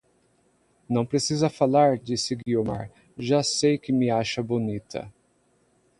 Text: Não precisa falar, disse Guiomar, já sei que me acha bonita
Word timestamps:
Não 0.89 1.05
precisa 1.05 1.47
falar, 1.47 1.99
disse 1.99 2.33
Guiomar, 2.35 2.89
já 3.19 3.43
sei 3.43 3.77
que 3.77 3.91
me 3.91 4.09
acha 4.09 4.41
bonita 4.41 5.07